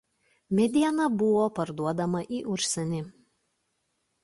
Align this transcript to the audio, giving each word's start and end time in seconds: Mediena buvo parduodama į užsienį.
Mediena 0.59 1.09
buvo 1.23 1.43
parduodama 1.59 2.23
į 2.39 2.41
užsienį. 2.57 3.05